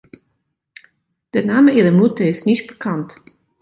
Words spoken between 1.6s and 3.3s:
ihrer Mutter ist nicht bekannt.